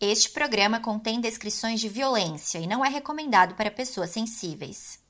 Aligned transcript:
Este 0.00 0.30
programa 0.30 0.78
contém 0.78 1.20
descrições 1.20 1.80
de 1.80 1.88
violência 1.88 2.60
e 2.60 2.68
não 2.68 2.84
é 2.84 2.88
recomendado 2.88 3.56
para 3.56 3.68
pessoas 3.68 4.10
sensíveis. 4.10 5.00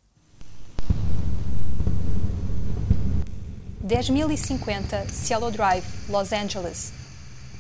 10.050 3.85 5.11
Cielo 5.11 5.51
Drive, 5.51 5.85
Los 6.09 6.33
Angeles. 6.33 6.91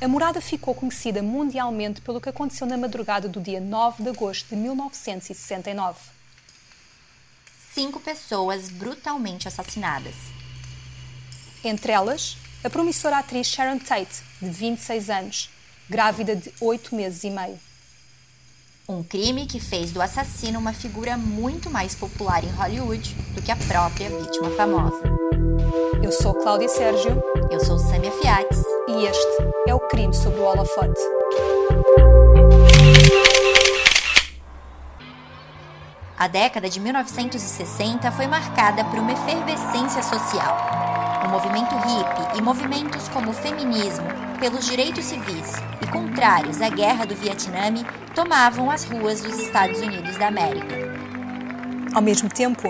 A 0.00 0.08
morada 0.08 0.40
ficou 0.40 0.74
conhecida 0.74 1.22
mundialmente 1.22 2.00
pelo 2.00 2.18
que 2.18 2.30
aconteceu 2.30 2.66
na 2.66 2.78
madrugada 2.78 3.28
do 3.28 3.42
dia 3.42 3.60
9 3.60 4.04
de 4.04 4.08
agosto 4.08 4.48
de 4.48 4.56
1969. 4.56 5.98
Cinco 7.74 8.00
pessoas 8.00 8.70
brutalmente 8.70 9.46
assassinadas. 9.46 10.14
Entre 11.62 11.92
elas, 11.92 12.38
a 12.64 12.70
promissora 12.70 13.18
atriz 13.18 13.48
Sharon 13.48 13.78
Tate, 13.78 14.22
de 14.40 14.48
26 14.48 15.10
anos, 15.10 15.57
grávida 15.88 16.36
de 16.36 16.52
8 16.60 16.94
meses 16.94 17.24
e 17.24 17.30
meio. 17.30 17.58
Um 18.88 19.02
crime 19.02 19.46
que 19.46 19.60
fez 19.60 19.90
do 19.92 20.00
assassino 20.00 20.58
uma 20.58 20.72
figura 20.72 21.16
muito 21.16 21.70
mais 21.70 21.94
popular 21.94 22.42
em 22.42 22.50
Hollywood 22.50 23.14
do 23.34 23.42
que 23.42 23.50
a 23.50 23.56
própria 23.56 24.08
vítima 24.08 24.50
famosa. 24.50 25.02
Eu 26.02 26.12
sou 26.12 26.34
Cláudia 26.34 26.68
Sérgio. 26.68 27.22
Eu 27.50 27.60
sou 27.60 27.78
Samia 27.78 28.12
Fiates. 28.12 28.62
E 28.88 29.04
este 29.04 29.48
é 29.66 29.74
o 29.74 29.80
Crime 29.80 30.14
sobre 30.14 30.40
o 30.40 30.44
Holofote. 30.44 31.00
A 36.18 36.26
década 36.26 36.68
de 36.68 36.80
1960 36.80 38.10
foi 38.12 38.26
marcada 38.26 38.84
por 38.84 38.98
uma 38.98 39.12
efervescência 39.12 40.02
social. 40.02 40.56
O 41.26 41.28
movimento 41.28 41.74
hippie 41.74 42.38
e 42.38 42.42
movimentos 42.42 43.08
como 43.08 43.30
o 43.30 43.34
feminismo, 43.34 44.06
pelos 44.38 44.66
direitos 44.66 45.04
civis 45.04 45.52
e 45.82 45.86
contrários 45.90 46.60
à 46.62 46.68
guerra 46.68 47.04
do 47.04 47.14
Vietnã 47.14 47.74
tomavam 48.14 48.70
as 48.70 48.84
ruas 48.84 49.20
dos 49.20 49.36
Estados 49.38 49.80
Unidos 49.80 50.16
da 50.16 50.28
América. 50.28 50.76
Ao 51.92 52.00
mesmo 52.00 52.28
tempo, 52.28 52.68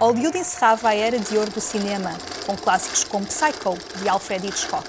Hollywood 0.00 0.36
encerrava 0.36 0.88
a 0.88 0.94
era 0.94 1.18
de 1.18 1.38
ouro 1.38 1.50
do 1.50 1.60
cinema, 1.60 2.10
com 2.44 2.56
clássicos 2.56 3.04
como 3.04 3.26
Psycho, 3.26 3.78
de 4.00 4.08
Alfred 4.08 4.46
Hitchcock. 4.48 4.88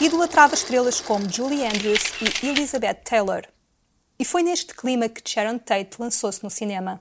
Idolatrava 0.00 0.54
estrelas 0.54 1.00
como 1.00 1.30
Julie 1.30 1.66
Andrews 1.66 2.12
e 2.42 2.46
Elizabeth 2.46 3.02
Taylor. 3.04 3.42
E 4.18 4.24
foi 4.24 4.42
neste 4.42 4.74
clima 4.74 5.08
que 5.08 5.28
Sharon 5.28 5.58
Tate 5.58 5.96
lançou-se 5.98 6.42
no 6.42 6.50
cinema. 6.50 7.00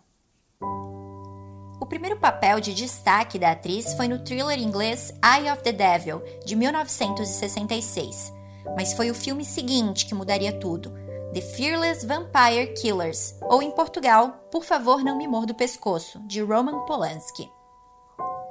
O 1.91 1.99
primeiro 1.99 2.15
papel 2.15 2.61
de 2.61 2.73
destaque 2.73 3.37
da 3.37 3.51
atriz 3.51 3.95
foi 3.95 4.07
no 4.07 4.17
thriller 4.17 4.57
inglês 4.57 5.13
Eye 5.21 5.51
of 5.51 5.61
the 5.61 5.73
Devil, 5.73 6.21
de 6.45 6.55
1966. 6.55 8.31
Mas 8.77 8.93
foi 8.93 9.11
o 9.11 9.13
filme 9.13 9.43
seguinte 9.43 10.05
que 10.05 10.15
mudaria 10.15 10.57
tudo: 10.57 10.93
The 11.33 11.41
Fearless 11.41 12.05
Vampire 12.05 12.73
Killers, 12.75 13.35
ou 13.41 13.61
em 13.61 13.69
Portugal, 13.71 14.29
Por 14.49 14.63
Favor 14.63 15.03
Não 15.03 15.17
Me 15.17 15.27
Morda 15.27 15.51
o 15.51 15.55
Pescoço, 15.55 16.17
de 16.21 16.39
Roman 16.41 16.85
Polanski. 16.85 17.51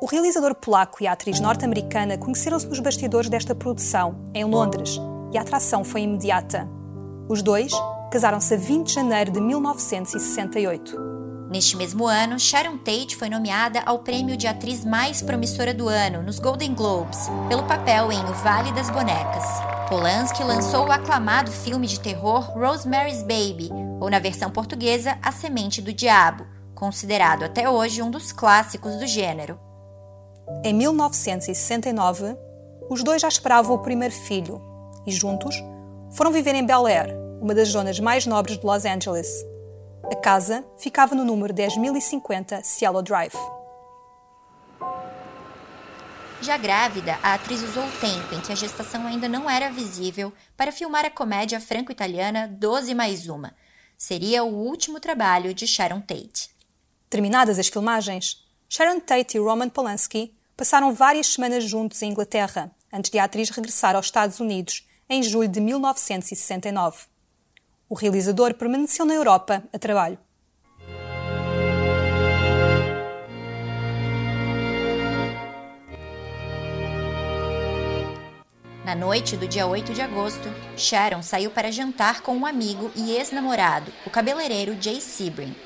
O 0.02 0.06
realizador 0.06 0.54
polaco 0.54 1.02
e 1.02 1.06
a 1.06 1.12
atriz 1.12 1.40
norte-americana 1.40 2.18
conheceram-se 2.18 2.66
nos 2.66 2.78
bastidores 2.78 3.30
desta 3.30 3.54
produção, 3.54 4.20
em 4.34 4.44
Londres, 4.44 5.00
e 5.32 5.38
a 5.38 5.40
atração 5.40 5.82
foi 5.82 6.02
imediata. 6.02 6.68
Os 7.26 7.40
dois 7.40 7.72
casaram-se 8.12 8.52
a 8.52 8.58
20 8.58 8.86
de 8.86 8.92
janeiro 8.92 9.30
de 9.30 9.40
1968. 9.40 11.09
Neste 11.50 11.76
mesmo 11.76 12.06
ano, 12.06 12.38
Sharon 12.38 12.78
Tate 12.78 13.16
foi 13.16 13.28
nomeada 13.28 13.82
ao 13.84 13.98
prêmio 13.98 14.36
de 14.36 14.46
atriz 14.46 14.84
mais 14.84 15.20
promissora 15.20 15.74
do 15.74 15.88
ano 15.88 16.22
nos 16.22 16.38
Golden 16.38 16.72
Globes 16.72 17.28
pelo 17.48 17.64
papel 17.64 18.12
em 18.12 18.20
O 18.20 18.32
Vale 18.34 18.70
das 18.70 18.88
Bonecas. 18.88 19.44
Polanski 19.88 20.44
lançou 20.44 20.86
o 20.86 20.92
aclamado 20.92 21.50
filme 21.50 21.88
de 21.88 21.98
terror 21.98 22.56
Rosemary's 22.56 23.22
Baby, 23.22 23.68
ou 24.00 24.08
na 24.08 24.20
versão 24.20 24.48
portuguesa, 24.48 25.18
A 25.20 25.32
Semente 25.32 25.82
do 25.82 25.92
Diabo, 25.92 26.46
considerado 26.72 27.42
até 27.42 27.68
hoje 27.68 28.00
um 28.00 28.12
dos 28.12 28.30
clássicos 28.30 28.94
do 29.00 29.06
gênero. 29.08 29.58
Em 30.62 30.72
1969, 30.72 32.36
os 32.88 33.02
dois 33.02 33.22
já 33.22 33.28
esperavam 33.28 33.74
o 33.74 33.82
primeiro 33.82 34.14
filho 34.14 34.62
e 35.04 35.10
juntos 35.10 35.56
foram 36.12 36.30
viver 36.30 36.54
em 36.54 36.64
Bel 36.64 36.86
Air, 36.86 37.12
uma 37.40 37.56
das 37.56 37.70
zonas 37.70 37.98
mais 37.98 38.24
nobres 38.24 38.56
de 38.56 38.64
Los 38.64 38.84
Angeles. 38.84 39.49
A 40.04 40.16
casa 40.16 40.64
ficava 40.78 41.14
no 41.14 41.24
número 41.24 41.52
10.050 41.52 42.62
Cielo 42.62 43.02
Drive. 43.02 43.34
Já 46.40 46.56
grávida, 46.56 47.18
a 47.22 47.34
atriz 47.34 47.62
usou 47.62 47.84
o 47.84 48.00
tempo 48.00 48.34
em 48.34 48.40
que 48.40 48.50
a 48.50 48.54
gestação 48.54 49.06
ainda 49.06 49.28
não 49.28 49.48
era 49.48 49.70
visível 49.70 50.32
para 50.56 50.72
filmar 50.72 51.04
a 51.04 51.10
comédia 51.10 51.60
franco-italiana 51.60 52.48
12 52.48 52.94
mais 52.94 53.28
uma. 53.28 53.54
Seria 53.98 54.42
o 54.42 54.54
último 54.54 54.98
trabalho 54.98 55.52
de 55.52 55.66
Sharon 55.66 56.00
Tate. 56.00 56.50
Terminadas 57.10 57.58
as 57.58 57.68
filmagens, 57.68 58.42
Sharon 58.68 59.00
Tate 59.00 59.36
e 59.36 59.40
Roman 59.40 59.68
Polanski 59.68 60.34
passaram 60.56 60.94
várias 60.94 61.26
semanas 61.26 61.64
juntos 61.64 62.00
em 62.00 62.10
Inglaterra, 62.10 62.70
antes 62.92 63.10
de 63.10 63.18
a 63.18 63.24
atriz 63.24 63.50
regressar 63.50 63.94
aos 63.94 64.06
Estados 64.06 64.40
Unidos 64.40 64.88
em 65.08 65.22
julho 65.22 65.48
de 65.48 65.60
1969. 65.60 67.10
O 67.92 67.96
realizador 67.96 68.54
permaneceu 68.54 69.04
na 69.04 69.14
Europa 69.14 69.64
a 69.72 69.76
trabalho. 69.76 70.16
Na 78.84 78.94
noite 78.94 79.36
do 79.36 79.48
dia 79.48 79.66
8 79.66 79.92
de 79.92 80.00
agosto, 80.00 80.48
Sharon 80.76 81.20
saiu 81.20 81.50
para 81.50 81.72
jantar 81.72 82.20
com 82.20 82.36
um 82.36 82.46
amigo 82.46 82.92
e 82.94 83.10
ex-namorado, 83.16 83.92
o 84.06 84.10
cabeleireiro 84.10 84.80
Jay 84.80 85.00
Sebring. 85.00 85.56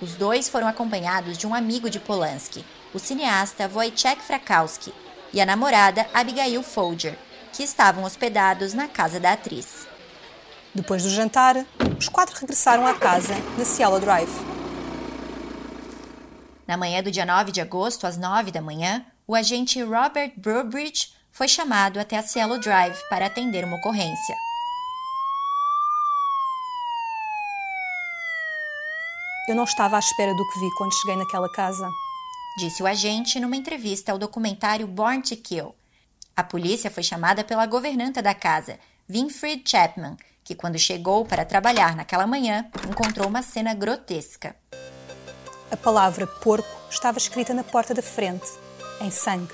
Os 0.00 0.14
dois 0.14 0.48
foram 0.48 0.68
acompanhados 0.68 1.36
de 1.36 1.48
um 1.48 1.54
amigo 1.54 1.90
de 1.90 1.98
Polanski, 1.98 2.64
o 2.94 3.00
cineasta 3.00 3.68
Wojciech 3.68 4.22
Frakowski, 4.22 4.94
e 5.32 5.40
a 5.40 5.46
namorada 5.46 6.06
Abigail 6.14 6.62
Folger, 6.62 7.18
que 7.52 7.64
estavam 7.64 8.04
hospedados 8.04 8.72
na 8.72 8.86
casa 8.86 9.18
da 9.18 9.32
atriz. 9.32 9.95
Depois 10.76 11.02
do 11.02 11.08
jantar, 11.08 11.56
os 11.98 12.06
quatro 12.06 12.38
regressaram 12.38 12.86
à 12.86 12.92
casa 12.92 13.32
na 13.56 13.64
Cielo 13.64 13.98
Drive. 13.98 14.30
Na 16.66 16.76
manhã 16.76 17.02
do 17.02 17.10
dia 17.10 17.24
9 17.24 17.50
de 17.50 17.62
agosto, 17.62 18.06
às 18.06 18.18
9 18.18 18.50
da 18.50 18.60
manhã, 18.60 19.02
o 19.26 19.34
agente 19.34 19.82
Robert 19.82 20.34
Burbridge 20.36 21.14
foi 21.32 21.48
chamado 21.48 21.98
até 21.98 22.18
a 22.18 22.22
Cielo 22.22 22.60
Drive 22.60 22.94
para 23.08 23.24
atender 23.24 23.64
uma 23.64 23.78
ocorrência. 23.78 24.36
Eu 29.48 29.54
não 29.54 29.64
estava 29.64 29.96
à 29.96 29.98
espera 29.98 30.34
do 30.34 30.46
que 30.46 30.60
vi 30.60 30.68
quando 30.76 30.94
cheguei 31.00 31.16
naquela 31.16 31.50
casa, 31.52 31.88
disse 32.58 32.82
o 32.82 32.86
agente 32.86 33.40
numa 33.40 33.56
entrevista 33.56 34.12
ao 34.12 34.18
documentário 34.18 34.86
Born 34.86 35.22
to 35.22 35.38
Kill. 35.38 35.74
A 36.36 36.44
polícia 36.44 36.90
foi 36.90 37.02
chamada 37.02 37.42
pela 37.42 37.64
governanta 37.64 38.20
da 38.20 38.34
casa, 38.34 38.78
Winfried 39.08 39.62
Chapman, 39.66 40.18
que, 40.46 40.54
quando 40.54 40.78
chegou 40.78 41.24
para 41.24 41.44
trabalhar 41.44 41.96
naquela 41.96 42.24
manhã, 42.24 42.64
encontrou 42.88 43.26
uma 43.26 43.42
cena 43.42 43.74
grotesca. 43.74 44.54
A 45.72 45.76
palavra 45.76 46.24
porco 46.24 46.68
estava 46.88 47.18
escrita 47.18 47.52
na 47.52 47.64
porta 47.64 47.92
da 47.92 48.00
frente, 48.00 48.46
em 49.00 49.10
sangue. 49.10 49.52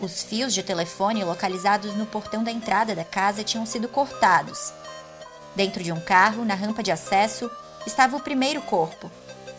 Os 0.00 0.22
fios 0.22 0.54
de 0.54 0.62
telefone 0.62 1.22
localizados 1.22 1.94
no 1.94 2.06
portão 2.06 2.42
da 2.42 2.50
entrada 2.50 2.94
da 2.94 3.04
casa 3.04 3.44
tinham 3.44 3.66
sido 3.66 3.86
cortados. 3.86 4.72
Dentro 5.54 5.84
de 5.84 5.92
um 5.92 6.00
carro, 6.00 6.46
na 6.46 6.54
rampa 6.54 6.82
de 6.82 6.90
acesso, 6.90 7.50
estava 7.86 8.16
o 8.16 8.20
primeiro 8.20 8.62
corpo, 8.62 9.10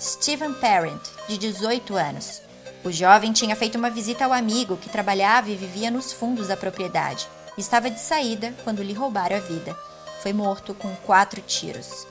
Stephen 0.02 0.56
Parent, 0.56 1.04
de 1.28 1.38
18 1.38 1.96
anos. 1.96 2.42
O 2.84 2.92
jovem 2.92 3.32
tinha 3.32 3.56
feito 3.56 3.78
uma 3.78 3.92
visita 3.92 4.26
ao 4.26 4.34
amigo 4.34 4.76
que 4.76 4.90
trabalhava 4.90 5.52
e 5.52 5.56
vivia 5.56 5.92
nos 5.92 6.12
fundos 6.12 6.48
da 6.48 6.58
propriedade. 6.58 7.28
Estava 7.56 7.92
de 7.92 8.00
saída 8.00 8.56
quando 8.64 8.82
lhe 8.82 8.92
roubaram 8.92 9.38
a 9.38 9.40
vida 9.40 9.78
foi 10.26 10.34
morto 10.34 10.74
com 10.74 10.92
quatro 11.06 11.40
tiros. 11.40 12.08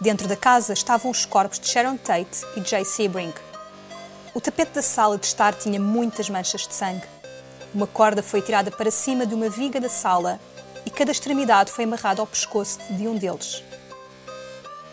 Dentro 0.00 0.28
da 0.28 0.36
casa 0.36 0.72
estavam 0.72 1.10
os 1.10 1.26
corpos 1.26 1.58
de 1.58 1.66
Sharon 1.66 1.96
Tate 1.96 2.46
e 2.56 2.62
Jay 2.62 2.84
Sebring. 2.84 3.34
O 4.32 4.40
tapete 4.40 4.74
da 4.74 4.80
sala 4.80 5.18
de 5.18 5.26
estar 5.26 5.52
tinha 5.52 5.80
muitas 5.80 6.30
manchas 6.30 6.68
de 6.68 6.72
sangue. 6.72 7.02
Uma 7.74 7.88
corda 7.88 8.22
foi 8.22 8.42
tirada 8.42 8.70
para 8.70 8.92
cima 8.92 9.26
de 9.26 9.34
uma 9.34 9.48
viga 9.48 9.80
da 9.80 9.88
sala 9.88 10.38
e 10.86 10.90
cada 10.90 11.10
extremidade 11.10 11.72
foi 11.72 11.82
amarrada 11.82 12.20
ao 12.22 12.28
pescoço 12.28 12.78
de 12.88 13.08
um 13.08 13.16
deles. 13.16 13.64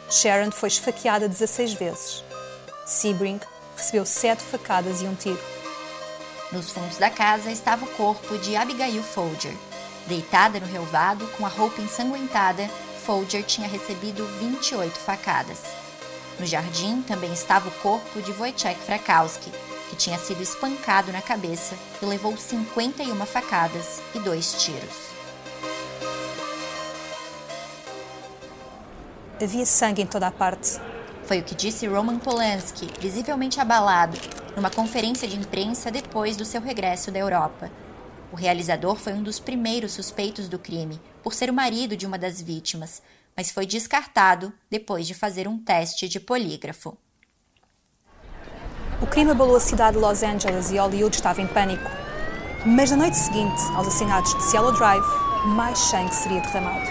Sharon 0.10 0.50
foi 0.50 0.70
esfaqueada 0.70 1.30
16 1.30 1.74
vezes. 1.74 2.24
Sebring 2.84 3.40
recebeu 3.78 4.08
sete 4.08 4.42
facadas 4.42 5.04
e 5.04 5.06
um 5.06 5.14
tiro. 5.14 5.40
Nos 6.52 6.72
fundos 6.72 6.98
da 6.98 7.12
casa 7.12 7.52
estava 7.52 7.86
o 7.86 7.90
corpo 7.90 8.40
de 8.40 8.56
Abigail 8.56 9.04
Folger, 9.04 9.54
Deitada 10.08 10.60
no 10.60 10.66
relvado, 10.66 11.28
com 11.38 11.46
a 11.46 11.50
roupa 11.50 11.82
ensanguentada, 11.82 12.68
Folger 13.06 13.44
tinha 13.44 13.68
recebido 13.68 14.26
28 14.40 14.92
facadas. 14.98 15.62
No 16.40 16.46
jardim 16.46 17.02
também 17.02 17.34
estava 17.34 17.68
o 17.68 17.72
corpo 17.82 18.22
de 18.22 18.32
Wojciech 18.32 18.80
Frakowski, 18.80 19.52
que 19.90 19.96
tinha 19.96 20.18
sido 20.18 20.42
espancado 20.42 21.12
na 21.12 21.22
cabeça 21.22 21.76
e 22.02 22.06
levou 22.06 22.38
51 22.38 23.26
facadas 23.26 24.02
e 24.16 24.20
dois 24.20 24.54
tiros. 24.64 25.10
Havia 29.42 29.66
sangue 29.66 30.02
em 30.02 30.06
toda 30.06 30.28
a 30.28 30.32
parte. 30.32 30.80
Foi 31.24 31.40
o 31.40 31.44
que 31.44 31.56
disse 31.56 31.88
Roman 31.88 32.20
Polanski, 32.20 32.90
visivelmente 33.00 33.60
abalado, 33.60 34.18
numa 34.56 34.70
conferência 34.70 35.28
de 35.28 35.38
imprensa 35.38 35.90
depois 35.90 36.36
do 36.36 36.44
seu 36.44 36.62
regresso 36.62 37.10
da 37.10 37.20
Europa. 37.20 37.72
O 38.32 38.36
realizador 38.36 38.96
foi 38.96 39.14
um 39.14 39.24
dos 39.24 39.40
primeiros 39.40 39.94
suspeitos 39.94 40.48
do 40.48 40.60
crime, 40.60 41.02
por 41.24 41.34
ser 41.34 41.50
o 41.50 41.54
marido 41.54 41.98
de 41.98 42.06
uma 42.06 42.18
das 42.18 42.42
vítimas, 42.42 43.02
mas 43.36 43.52
foi 43.52 43.66
descartado 43.66 44.54
depois 44.70 45.08
de 45.08 45.14
fazer 45.14 45.48
um 45.48 45.58
teste 45.58 46.08
de 46.08 46.20
polígrafo. 46.20 46.98
O 49.02 49.08
crime 49.08 49.32
abalou 49.32 49.56
a 49.56 49.60
cidade 49.62 49.98
de 49.98 50.04
Los 50.04 50.22
Angeles 50.22 50.72
e 50.72 50.78
Hollywood 50.78 51.16
estava 51.16 51.42
em 51.42 51.48
pânico. 51.48 51.90
Mas 52.66 52.92
na 52.92 52.98
noite 52.98 53.16
seguinte 53.16 53.62
aos 53.74 53.88
assassinatos 53.88 54.36
de 54.36 54.44
Cielo 54.44 54.74
Drive, 54.74 55.06
mais 55.56 55.80
sangue 55.80 56.14
seria 56.14 56.42
derramado. 56.42 56.90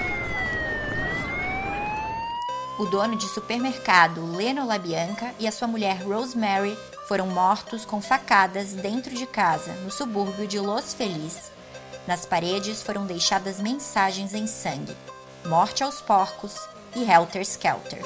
O 2.78 2.86
dono 2.86 3.16
de 3.16 3.26
supermercado 3.26 4.24
Leno 4.34 4.66
LaBianca 4.66 5.34
e 5.38 5.46
a 5.46 5.52
sua 5.52 5.68
mulher 5.68 6.02
Rosemary 6.02 6.76
foram 7.08 7.26
mortos 7.26 7.86
com 7.86 8.02
facadas 8.02 8.74
dentro 8.74 9.14
de 9.14 9.26
casa, 9.26 9.72
no 9.76 9.90
subúrbio 9.90 10.46
de 10.46 10.60
Los 10.60 10.92
Feliz. 10.92 11.50
Nas 12.06 12.26
paredes 12.26 12.82
foram 12.82 13.06
deixadas 13.06 13.60
mensagens 13.60 14.34
em 14.34 14.46
sangue: 14.46 14.94
Morte 15.46 15.82
aos 15.82 16.02
porcos 16.02 16.54
e 16.94 17.10
Helter 17.10 17.40
Skelter. 17.40 18.04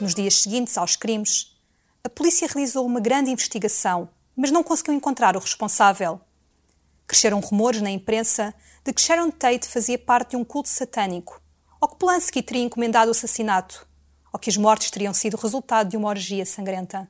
Nos 0.00 0.16
dias 0.16 0.34
seguintes 0.34 0.76
aos 0.76 0.96
crimes, 0.96 1.56
a 2.02 2.08
polícia 2.08 2.48
realizou 2.48 2.84
uma 2.84 2.98
grande 2.98 3.30
investigação, 3.30 4.08
mas 4.34 4.50
não 4.50 4.64
conseguiu 4.64 4.94
encontrar 4.94 5.36
o 5.36 5.40
responsável. 5.40 6.20
Cresceram 7.06 7.38
rumores 7.38 7.80
na 7.80 7.90
imprensa 7.90 8.52
de 8.84 8.92
que 8.92 9.00
Sharon 9.00 9.30
Tate 9.30 9.68
fazia 9.68 9.96
parte 9.96 10.30
de 10.30 10.36
um 10.36 10.44
culto 10.44 10.68
satânico, 10.68 11.40
ou 11.80 11.88
que 11.88 11.96
Polanski 11.96 12.42
teria 12.42 12.64
encomendado 12.64 13.08
o 13.08 13.12
assassinato, 13.12 13.85
ou 14.36 14.38
que 14.38 14.50
as 14.50 14.56
mortes 14.58 14.90
teriam 14.90 15.14
sido 15.14 15.38
resultado 15.38 15.88
de 15.88 15.96
uma 15.96 16.10
orgia 16.10 16.44
sangrenta. 16.44 17.08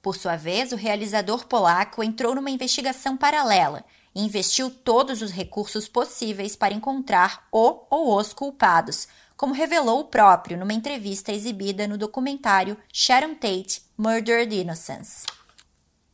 Por 0.00 0.16
sua 0.16 0.36
vez, 0.36 0.70
o 0.70 0.76
realizador 0.76 1.46
polaco 1.48 2.02
entrou 2.02 2.32
numa 2.32 2.50
investigação 2.50 3.16
paralela 3.16 3.84
e 4.14 4.22
investiu 4.22 4.70
todos 4.70 5.20
os 5.20 5.32
recursos 5.32 5.88
possíveis 5.88 6.54
para 6.54 6.74
encontrar 6.74 7.48
o 7.50 7.80
ou 7.90 8.16
os 8.16 8.32
culpados, 8.32 9.08
como 9.36 9.52
revelou 9.52 9.98
o 9.98 10.04
próprio 10.04 10.56
numa 10.56 10.72
entrevista 10.72 11.32
exibida 11.32 11.88
no 11.88 11.98
documentário 11.98 12.76
Sharon 12.92 13.34
Tate 13.34 13.82
Murdered 13.98 14.54
Innocence. 14.54 15.26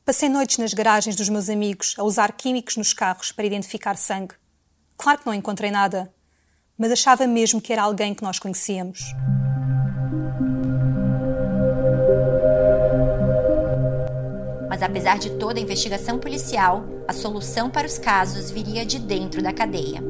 Passei 0.06 0.31
noites 0.31 0.56
nas 0.56 0.72
garagens 0.72 1.16
dos 1.16 1.28
meus 1.28 1.50
amigos 1.50 1.94
a 1.99 2.02
usar 2.02 2.32
químicos 2.32 2.78
nos 2.78 2.94
carros 2.94 3.31
para 3.31 3.44
identificar 3.44 3.99
sangue. 3.99 4.34
Claro 4.96 5.19
que 5.19 5.26
não 5.26 5.34
encontrei 5.34 5.70
nada, 5.70 6.10
mas 6.78 6.90
achava 6.90 7.26
mesmo 7.26 7.60
que 7.60 7.75
era 7.75 7.82
alguém 7.82 8.14
que 8.14 8.22
nós 8.22 8.38
conhecíamos. 8.38 9.00
Mas 14.78 14.82
apesar 14.84 15.19
de 15.19 15.30
toda 15.30 15.58
a 15.58 15.62
investigação 15.62 16.20
policial, 16.20 16.84
a 17.08 17.12
solução 17.12 17.69
para 17.69 17.84
os 17.84 17.98
casos 17.98 18.48
viria 18.48 18.86
de 18.86 19.00
dentro 19.00 19.42
da 19.42 19.52
cadeia. 19.52 20.00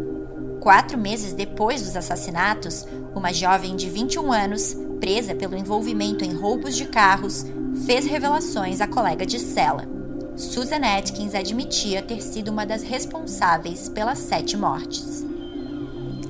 Quatro 0.61 0.99
meses 0.99 1.33
depois 1.33 1.81
dos 1.81 1.97
assassinatos, 1.97 2.87
uma 3.15 3.33
jovem 3.33 3.75
de 3.77 3.89
21 3.89 4.31
anos, 4.31 4.77
presa 5.01 5.35
pelo 5.35 5.57
envolvimento 5.57 6.23
em 6.23 6.35
roubos 6.35 6.77
de 6.77 6.85
carros, 6.85 7.47
fez 7.87 8.05
revelações 8.05 8.83
à 8.83 8.87
colega 8.87 9.25
de 9.25 9.39
cela. 9.39 9.87
Susan 10.37 10.85
Atkins 10.85 11.35
admitia 11.35 12.03
ter 12.03 12.21
sido 12.21 12.49
uma 12.51 12.67
das 12.67 12.83
responsáveis 12.83 13.89
pelas 13.89 14.19
sete 14.19 14.55
mortes. 14.55 15.25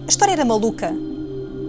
A 0.06 0.08
história 0.08 0.34
era 0.34 0.44
maluca. 0.44 0.94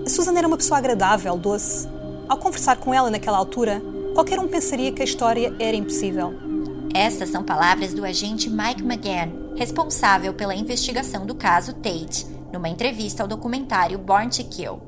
A 0.05 0.09
Susan 0.09 0.37
era 0.37 0.47
uma 0.47 0.57
pessoa 0.57 0.77
agradável, 0.77 1.35
doce. 1.35 1.89
Ao 2.27 2.37
conversar 2.37 2.75
com 2.75 2.93
ela 2.93 3.09
naquela 3.09 3.39
altura, 3.39 3.81
qualquer 4.13 4.39
um 4.39 4.47
pensaria 4.47 4.91
que 4.91 5.01
a 5.01 5.05
história 5.05 5.51
era 5.57 5.75
impossível. 5.75 6.48
Estas 6.93 7.29
são 7.29 7.43
palavras 7.43 7.93
do 7.93 8.03
agente 8.03 8.49
Mike 8.49 8.81
McGann, 8.81 9.55
responsável 9.55 10.33
pela 10.33 10.55
investigação 10.55 11.25
do 11.25 11.35
caso 11.35 11.73
Tate, 11.73 12.25
numa 12.51 12.67
entrevista 12.67 13.23
ao 13.23 13.27
documentário 13.27 13.99
Born 13.99 14.29
to 14.29 14.43
Kill. 14.45 14.81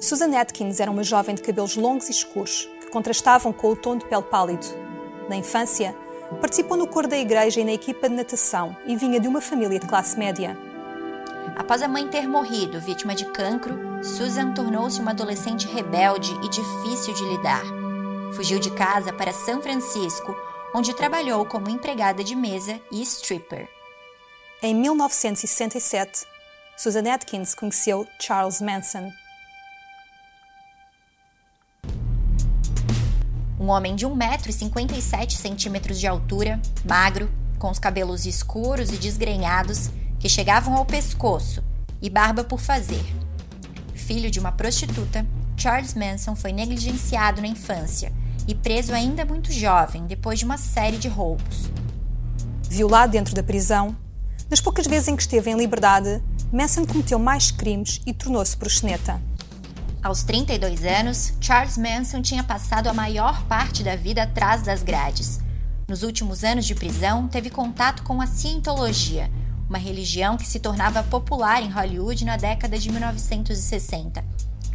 Susan 0.00 0.36
Atkins 0.36 0.80
era 0.80 0.90
uma 0.90 1.04
jovem 1.04 1.34
de 1.34 1.42
cabelos 1.42 1.76
longos 1.76 2.08
e 2.08 2.10
escuros, 2.10 2.68
que 2.80 2.90
contrastavam 2.90 3.52
com 3.52 3.68
o 3.68 3.76
tom 3.76 3.96
de 3.96 4.06
pele 4.06 4.22
pálido. 4.22 4.66
Na 5.28 5.36
infância, 5.36 5.94
participou 6.40 6.76
no 6.76 6.88
coro 6.88 7.06
da 7.06 7.18
igreja 7.18 7.60
e 7.60 7.64
na 7.64 7.72
equipa 7.72 8.08
de 8.08 8.16
natação 8.16 8.76
e 8.86 8.96
vinha 8.96 9.20
de 9.20 9.28
uma 9.28 9.40
família 9.40 9.78
de 9.78 9.86
classe 9.86 10.18
média. 10.18 10.69
Após 11.56 11.82
a 11.82 11.88
mãe 11.88 12.08
ter 12.08 12.26
morrido 12.26 12.80
vítima 12.80 13.14
de 13.14 13.24
cancro, 13.26 13.78
Susan 14.02 14.52
tornou-se 14.52 15.00
uma 15.00 15.10
adolescente 15.10 15.66
rebelde 15.66 16.32
e 16.44 16.48
difícil 16.48 17.14
de 17.14 17.24
lidar. 17.24 17.62
Fugiu 18.34 18.58
de 18.58 18.70
casa 18.70 19.12
para 19.12 19.32
São 19.32 19.60
Francisco, 19.60 20.34
onde 20.74 20.94
trabalhou 20.94 21.44
como 21.44 21.68
empregada 21.68 22.24
de 22.24 22.34
mesa 22.34 22.80
e 22.90 23.02
stripper. 23.02 23.68
Em 24.62 24.74
1967, 24.74 26.26
Susan 26.76 27.12
Atkins 27.12 27.54
conheceu 27.54 28.06
Charles 28.18 28.60
Manson. 28.60 29.12
Um 33.58 33.68
homem 33.68 33.94
de 33.94 34.06
1,57m 34.06 35.92
de 35.92 36.06
altura, 36.06 36.60
magro, 36.84 37.30
com 37.58 37.70
os 37.70 37.78
cabelos 37.78 38.24
escuros 38.24 38.90
e 38.90 38.96
desgrenhados 38.96 39.90
que 40.20 40.28
chegavam 40.28 40.76
ao 40.76 40.84
pescoço 40.84 41.64
e 42.00 42.08
barba 42.08 42.44
por 42.44 42.60
fazer. 42.60 43.04
Filho 43.94 44.30
de 44.30 44.38
uma 44.38 44.52
prostituta, 44.52 45.26
Charles 45.56 45.94
Manson 45.94 46.36
foi 46.36 46.52
negligenciado 46.52 47.40
na 47.40 47.48
infância 47.48 48.12
e 48.46 48.54
preso 48.54 48.92
ainda 48.92 49.24
muito 49.24 49.52
jovem 49.52 50.06
depois 50.06 50.38
de 50.38 50.44
uma 50.44 50.58
série 50.58 50.98
de 50.98 51.08
roubos. 51.08 51.70
Violado 52.68 53.12
dentro 53.12 53.34
da 53.34 53.42
prisão, 53.42 53.96
nas 54.48 54.60
poucas 54.60 54.86
vezes 54.86 55.08
em 55.08 55.16
que 55.16 55.22
esteve 55.22 55.50
em 55.50 55.56
liberdade, 55.56 56.22
Manson 56.52 56.84
cometeu 56.84 57.18
mais 57.18 57.50
crimes 57.50 58.00
e 58.04 58.12
tornou-se 58.12 58.56
proxeneta. 58.56 59.20
Aos 60.02 60.22
32 60.22 60.84
anos, 60.84 61.34
Charles 61.40 61.76
Manson 61.76 62.22
tinha 62.22 62.42
passado 62.42 62.88
a 62.88 62.94
maior 62.94 63.42
parte 63.44 63.82
da 63.82 63.96
vida 63.96 64.22
atrás 64.22 64.62
das 64.62 64.82
grades. 64.82 65.40
Nos 65.86 66.02
últimos 66.02 66.42
anos 66.42 66.64
de 66.64 66.74
prisão, 66.74 67.28
teve 67.28 67.50
contato 67.50 68.02
com 68.02 68.20
a 68.20 68.26
cientologia, 68.26 69.30
uma 69.70 69.78
religião 69.78 70.36
que 70.36 70.48
se 70.48 70.58
tornava 70.58 71.00
popular 71.04 71.62
em 71.62 71.70
Hollywood 71.70 72.24
na 72.24 72.36
década 72.36 72.76
de 72.76 72.90
1960. 72.90 74.24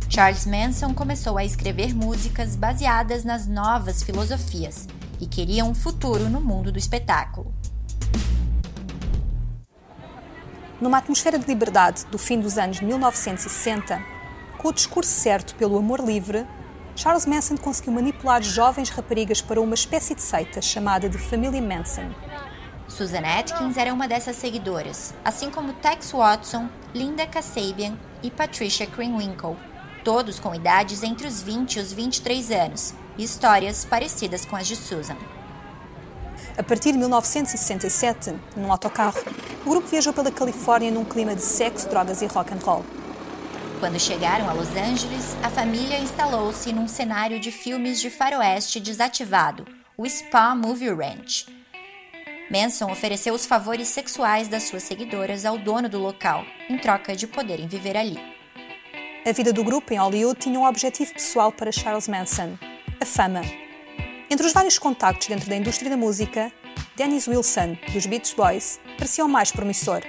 Charles 0.10 0.46
Manson 0.46 0.94
começou 0.94 1.38
a 1.38 1.44
escrever 1.44 1.94
músicas 1.94 2.56
baseadas 2.56 3.26
nas 3.26 3.46
novas 3.46 4.02
filosofias 4.02 4.88
e 5.20 5.28
queria 5.28 5.66
um 5.66 5.76
futuro 5.76 6.30
no 6.30 6.40
mundo 6.40 6.72
do 6.72 6.80
espetáculo. 6.80 7.54
Numa 10.80 11.00
atmosfera 11.00 11.38
de 11.38 11.46
liberdade 11.46 12.06
do 12.06 12.18
fim 12.18 12.40
dos 12.40 12.58
anos 12.58 12.80
1960, 12.80 14.02
com 14.58 14.70
o 14.70 14.74
discurso 14.74 15.12
certo 15.12 15.56
pelo 15.56 15.78
amor 15.78 16.00
livre, 16.00 16.48
Charles 16.96 17.26
Manson 17.26 17.58
conseguiu 17.58 17.92
manipular 17.92 18.42
jovens 18.42 18.90
raparigas 18.90 19.42
para 19.42 19.60
uma 19.60 19.76
espécie 19.76 20.16
de 20.16 20.22
seita 20.22 20.62
chamada 20.62 21.10
de 21.10 21.18
Família 21.18 21.62
Manson. 21.62 22.10
Susan 22.96 23.24
Atkins 23.26 23.76
era 23.76 23.94
uma 23.94 24.08
dessas 24.08 24.38
seguidoras, 24.38 25.14
assim 25.26 25.52
como 25.52 25.74
Tex 25.74 26.14
Watson, 26.14 26.70
Linda 26.94 27.28
Kasabian 27.28 27.98
e 28.24 28.32
Patricia 28.32 28.88
Krenwinkel, 28.88 29.58
todos 30.02 30.40
com 30.40 30.56
idades 30.56 31.04
entre 31.04 31.28
os 31.28 31.42
20 31.42 31.76
e 31.76 31.80
os 31.82 31.92
23 31.92 32.52
anos, 32.52 32.94
e 33.18 33.24
histórias 33.26 33.84
parecidas 33.84 34.46
com 34.46 34.56
as 34.56 34.66
de 34.66 34.78
Susan. 34.78 35.18
A 36.58 36.64
partir 36.64 36.94
de 36.94 36.98
1967, 37.00 38.34
num 38.56 38.72
autocarro, 38.72 39.22
o 39.66 39.72
grupo 39.72 39.90
viajou 39.90 40.14
pela 40.14 40.32
Califórnia 40.32 40.90
num 40.90 41.04
clima 41.04 41.36
de 41.36 41.42
sexo, 41.42 41.90
drogas 41.90 42.22
e 42.22 42.28
rock 42.28 42.54
and 42.54 42.60
roll. 42.64 42.86
Quando 43.82 44.00
chegaram 44.00 44.50
a 44.50 44.54
Los 44.54 44.70
Angeles, 44.70 45.36
a 45.44 45.50
família 45.50 46.00
instalou-se 46.00 46.72
num 46.72 46.88
cenário 46.88 47.42
de 47.42 47.52
filmes 47.52 48.00
de 48.00 48.10
faroeste 48.10 48.80
desativado, 48.80 49.66
o 49.98 50.08
Spa 50.08 50.56
Movie 50.56 50.94
Ranch. 50.94 51.55
Manson 52.50 52.92
ofereceu 52.92 53.34
os 53.34 53.46
favores 53.46 53.88
sexuais 53.88 54.48
das 54.48 54.64
suas 54.64 54.84
seguidoras 54.84 55.46
ao 55.46 55.58
dono 55.58 55.90
do 55.90 56.00
local, 56.00 56.46
em 56.70 56.78
troca 56.78 57.16
de 57.16 57.26
poderem 57.26 57.68
viver 57.68 57.98
ali. 57.98 58.20
A 59.26 59.32
vida 59.32 59.52
do 59.52 59.64
grupo 59.64 59.92
em 59.92 59.98
Hollywood 59.98 60.40
tinha 60.40 60.60
um 60.60 60.66
objetivo 60.66 61.14
pessoal 61.14 61.52
para 61.52 61.72
Charles 61.72 62.08
Manson: 62.08 62.58
a 63.02 63.06
fama. 63.06 63.42
Entre 64.30 64.46
os 64.46 64.54
vários 64.54 64.78
contactos 64.78 65.28
dentro 65.28 65.50
da 65.50 65.56
indústria 65.56 65.90
da 65.90 65.98
música, 65.98 66.52
Dennis 66.96 67.28
Wilson, 67.28 67.78
dos 67.92 68.06
Beach 68.06 68.36
Boys, 68.36 68.80
parecia 68.98 69.26
o 69.26 69.30
mais 69.30 69.52
promissor. 69.52 70.04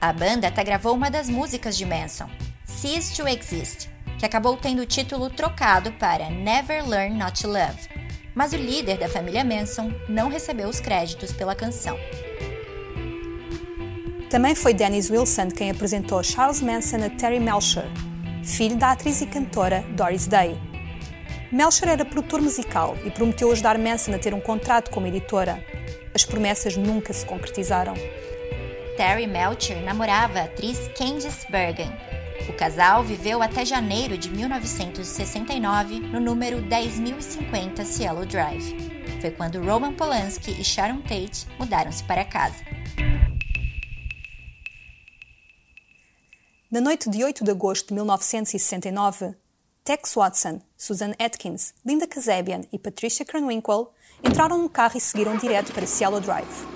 A 0.00 0.12
banda 0.12 0.48
até 0.48 0.62
gravou 0.62 0.94
uma 0.94 1.10
das 1.10 1.28
músicas 1.28 1.76
de 1.76 1.84
Manson, 1.84 2.30
Cease 2.64 3.14
to 3.14 3.26
Exist, 3.26 3.88
que 4.18 4.26
acabou 4.26 4.56
tendo 4.56 4.82
o 4.82 4.86
título 4.86 5.28
trocado 5.28 5.92
para 5.92 6.30
Never 6.30 6.88
Learn 6.88 7.16
Not 7.18 7.42
to 7.42 7.48
Love. 7.48 7.91
Mas 8.34 8.52
o 8.52 8.56
líder 8.56 8.98
da 8.98 9.08
família 9.08 9.44
Manson 9.44 9.92
não 10.08 10.28
recebeu 10.28 10.68
os 10.68 10.80
créditos 10.80 11.32
pela 11.32 11.54
canção. 11.54 11.98
Também 14.30 14.54
foi 14.54 14.72
Dennis 14.72 15.10
Wilson 15.10 15.48
quem 15.48 15.70
apresentou 15.70 16.22
Charles 16.22 16.62
Manson 16.62 17.04
a 17.04 17.10
Terry 17.10 17.38
Melcher, 17.38 17.84
filho 18.42 18.76
da 18.76 18.92
atriz 18.92 19.20
e 19.20 19.26
cantora 19.26 19.84
Doris 19.90 20.26
Day. 20.26 20.58
Melcher 21.52 21.90
era 21.90 22.04
produtor 22.04 22.40
musical 22.40 22.96
e 23.04 23.10
prometeu 23.10 23.52
ajudar 23.52 23.76
Manson 23.76 24.14
a 24.14 24.18
ter 24.18 24.32
um 24.32 24.40
contrato 24.40 24.90
como 24.90 25.06
editora. 25.06 25.62
As 26.14 26.24
promessas 26.24 26.76
nunca 26.78 27.12
se 27.12 27.26
concretizaram. 27.26 27.92
Terry 28.96 29.26
Melcher 29.26 29.82
namorava 29.82 30.40
a 30.40 30.44
atriz 30.44 30.78
Candice 30.96 31.50
Bergen. 31.50 31.92
O 32.52 32.56
casal 32.56 33.02
viveu 33.02 33.42
até 33.42 33.64
janeiro 33.64 34.16
de 34.16 34.28
1969 34.28 35.98
no 36.00 36.20
número 36.20 36.58
10.050 36.58 37.82
Cielo 37.82 38.26
Drive. 38.26 38.76
Foi 39.22 39.30
quando 39.30 39.62
Roman 39.62 39.94
Polanski 39.94 40.50
e 40.60 40.62
Sharon 40.62 41.00
Tate 41.00 41.46
mudaram-se 41.58 42.04
para 42.04 42.26
casa. 42.26 42.62
Na 46.70 46.80
noite 46.80 47.08
de 47.08 47.24
8 47.24 47.42
de 47.42 47.50
agosto 47.50 47.88
de 47.88 47.94
1969, 47.94 49.34
Tex 49.82 50.14
Watson, 50.14 50.60
Susan 50.76 51.12
Atkins, 51.18 51.72
Linda 51.84 52.06
Kazabian 52.06 52.60
e 52.70 52.78
Patricia 52.78 53.24
Krenwinkel 53.24 53.92
entraram 54.22 54.58
no 54.58 54.68
carro 54.68 54.98
e 54.98 55.00
seguiram 55.00 55.36
direto 55.38 55.72
para 55.72 55.86
Cielo 55.86 56.20
Drive. 56.20 56.66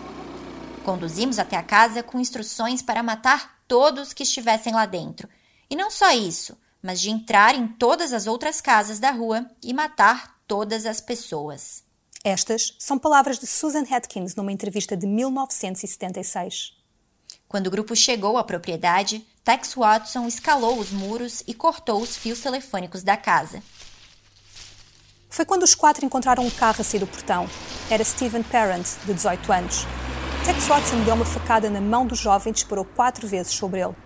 Conduzimos 0.85 1.39
até 1.39 1.57
a 1.57 1.63
casa 1.63 2.03
com 2.03 2.19
instruções 2.19 2.81
para 2.81 3.03
matar 3.03 3.61
todos 3.69 4.15
que 4.15 4.23
estivessem 4.23 4.73
lá 4.73 4.87
dentro. 4.87 5.29
E 5.69 5.77
não 5.77 5.91
só 5.91 6.13
isso, 6.13 6.57
mas 6.83 7.01
de 7.01 7.11
entrar 7.11 7.55
em 7.55 7.67
todas 7.67 8.13
as 8.13 8.27
outras 8.27 8.61
casas 8.61 8.99
da 8.99 9.11
rua 9.11 9.49
e 9.63 9.75
matar 9.75 10.39
todas 10.47 10.87
as 10.87 11.01
pessoas. 11.01 11.83
Estas 12.23 12.75
são 12.79 12.99
palavras 12.99 13.39
de 13.39 13.47
Susan 13.47 13.85
Atkins 13.91 14.35
numa 14.35 14.53
entrevista 14.53 14.97
de 14.97 15.07
1976. 15.07 16.73
Quando 17.49 17.69
o 17.69 17.71
grupo 17.71 17.95
chegou 17.95 18.37
à 18.37 18.45
propriedade, 18.45 19.25
Tex 19.45 19.75
Watson 19.75 20.27
escalou 20.27 20.79
os 20.79 20.91
muros 20.91 21.43
e 21.47 21.55
cortou 21.55 22.03
os 22.03 22.17
fios 22.17 22.41
telefônicos 22.41 23.03
da 23.03 23.17
casa. 23.17 23.63
Foi 25.29 25.45
quando 25.45 25.63
os 25.63 25.75
quatro 25.75 26.05
encontraram 26.05 26.45
um 26.45 26.51
carro 26.51 26.81
a 26.81 26.85
sair 26.85 27.01
do 27.01 27.07
portão. 27.07 27.49
Era 27.91 28.03
Stephen 28.03 28.43
Parent, 28.43 28.87
de 29.05 29.15
18 29.15 29.53
anos. 29.53 29.87
Tex 30.45 30.67
Watson 30.67 31.05
deu 31.05 31.15
uma 31.15 31.25
facada 31.25 31.69
na 31.69 31.81
mão 31.81 32.07
do 32.07 32.15
jovem 32.15 32.51
e 32.51 32.55
disparou 32.55 32.85
quatro 32.85 33.27
vezes 33.29 33.53
sobre 33.53 33.81
ele. 33.81 34.06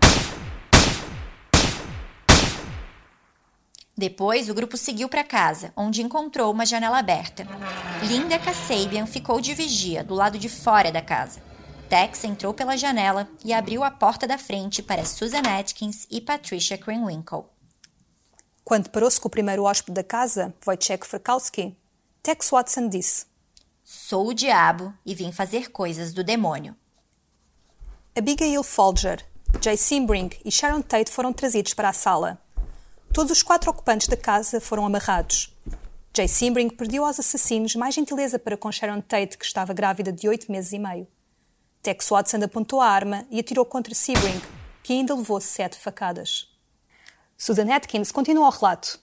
Depois, 4.01 4.49
o 4.49 4.55
grupo 4.55 4.77
seguiu 4.77 5.07
para 5.07 5.23
casa, 5.23 5.71
onde 5.77 6.01
encontrou 6.01 6.51
uma 6.51 6.65
janela 6.65 6.97
aberta. 6.97 7.47
Linda 8.01 8.39
Kasabian 8.39 9.05
ficou 9.05 9.39
de 9.39 9.53
vigia 9.53 10.03
do 10.03 10.15
lado 10.15 10.39
de 10.39 10.49
fora 10.49 10.91
da 10.91 11.03
casa. 11.03 11.39
Tex 11.87 12.23
entrou 12.23 12.51
pela 12.51 12.75
janela 12.75 13.29
e 13.45 13.53
abriu 13.53 13.83
a 13.83 13.91
porta 13.91 14.25
da 14.25 14.39
frente 14.39 14.81
para 14.81 15.05
Susan 15.05 15.43
Atkins 15.43 16.07
e 16.09 16.19
Patricia 16.19 16.79
Krenwinkel. 16.79 17.47
Quando 18.63 18.89
parou-se 18.89 19.21
com 19.21 19.27
o 19.27 19.31
primeiro 19.31 19.65
hóspede 19.65 19.93
da 19.93 20.03
casa, 20.03 20.51
Wojciech 20.65 21.05
Frkowski, 21.05 21.77
Tex 22.23 22.49
Watson 22.49 22.89
disse: 22.89 23.27
Sou 23.83 24.29
o 24.29 24.33
diabo 24.33 24.91
e 25.05 25.13
vim 25.13 25.31
fazer 25.31 25.69
coisas 25.69 26.11
do 26.11 26.23
demônio. 26.23 26.75
Abigail 28.17 28.63
Folger, 28.63 29.23
Jay 29.61 29.77
Simbrink 29.77 30.39
e 30.43 30.51
Sharon 30.51 30.81
Tate 30.81 31.11
foram 31.11 31.31
trazidos 31.31 31.75
para 31.75 31.89
a 31.89 31.93
sala. 31.93 32.41
Todos 33.13 33.33
os 33.33 33.43
quatro 33.43 33.69
ocupantes 33.69 34.07
da 34.07 34.15
casa 34.15 34.61
foram 34.61 34.85
amarrados. 34.85 35.53
Jay 36.15 36.29
Simbrink 36.29 36.75
pediu 36.75 37.03
aos 37.03 37.19
assassinos 37.19 37.75
mais 37.75 37.93
gentileza 37.93 38.39
para 38.39 38.55
com 38.55 38.71
Sharon 38.71 39.01
Tate, 39.01 39.37
que 39.37 39.43
estava 39.43 39.73
grávida 39.73 40.13
de 40.13 40.29
oito 40.29 40.49
meses 40.49 40.71
e 40.71 40.79
meio. 40.79 41.05
Tex 41.83 42.07
Watson 42.07 42.37
apontou 42.41 42.79
a 42.79 42.87
arma 42.87 43.25
e 43.29 43.37
atirou 43.37 43.65
contra 43.65 43.93
Sebring, 43.93 44.41
que 44.81 44.93
ainda 44.93 45.13
levou 45.13 45.41
sete 45.41 45.77
facadas. 45.77 46.47
Susan 47.37 47.73
Atkins 47.73 48.13
continuou 48.13 48.47
o 48.47 48.49
relato. 48.49 48.97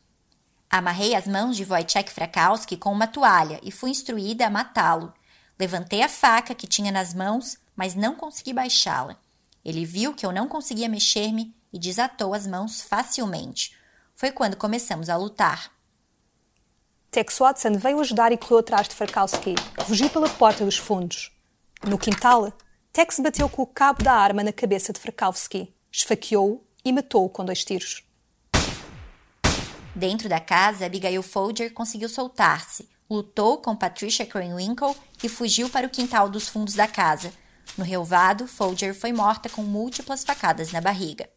Amarrei 0.70 1.14
as 1.14 1.26
mãos 1.26 1.54
de 1.54 1.64
Wojciech 1.64 2.10
Frakowski 2.10 2.78
com 2.78 2.90
uma 2.90 3.06
toalha 3.06 3.60
e 3.62 3.70
fui 3.70 3.90
instruída 3.90 4.46
a 4.46 4.50
matá-lo. 4.50 5.12
Levantei 5.60 6.02
a 6.02 6.08
faca 6.08 6.54
que 6.54 6.66
tinha 6.66 6.90
nas 6.90 7.12
mãos, 7.12 7.58
mas 7.76 7.94
não 7.94 8.14
consegui 8.14 8.54
baixá-la. 8.54 9.18
Ele 9.62 9.84
viu 9.84 10.14
que 10.14 10.24
eu 10.24 10.32
não 10.32 10.48
conseguia 10.48 10.88
mexer-me 10.88 11.54
e 11.70 11.78
desatou 11.78 12.32
as 12.32 12.46
mãos 12.46 12.80
facilmente. 12.80 13.77
Foi 14.18 14.32
quando 14.32 14.56
começamos 14.56 15.08
a 15.08 15.16
lutar. 15.16 15.70
Tex 17.08 17.38
Watson 17.38 17.74
veio 17.74 18.00
ajudar 18.00 18.32
e 18.32 18.36
correu 18.36 18.58
atrás 18.58 18.88
de 18.88 18.96
Frakowski, 18.96 19.54
que 19.54 19.84
fugiu 19.84 20.10
pela 20.10 20.28
porta 20.28 20.64
dos 20.64 20.76
fundos. 20.76 21.30
No 21.86 21.96
quintal, 21.96 22.52
Tex 22.92 23.20
bateu 23.20 23.48
com 23.48 23.62
o 23.62 23.66
cabo 23.66 24.02
da 24.02 24.12
arma 24.12 24.42
na 24.42 24.52
cabeça 24.52 24.92
de 24.92 24.98
Frakowski, 24.98 25.72
esfaqueou-o 25.92 26.66
e 26.84 26.92
matou-o 26.92 27.30
com 27.30 27.44
dois 27.44 27.64
tiros. 27.64 28.02
Dentro 29.94 30.28
da 30.28 30.40
casa, 30.40 30.86
Abigail 30.86 31.22
Folger 31.22 31.72
conseguiu 31.72 32.08
soltar-se, 32.08 32.88
lutou 33.08 33.58
com 33.58 33.76
Patricia 33.76 34.26
Krenwinkel 34.26 34.96
e 35.22 35.28
fugiu 35.28 35.70
para 35.70 35.86
o 35.86 35.90
quintal 35.90 36.28
dos 36.28 36.48
fundos 36.48 36.74
da 36.74 36.88
casa. 36.88 37.32
No 37.76 37.84
relvado, 37.84 38.48
Folger 38.48 38.96
foi 38.96 39.12
morta 39.12 39.48
com 39.48 39.62
múltiplas 39.62 40.24
facadas 40.24 40.72
na 40.72 40.80
barriga. 40.80 41.30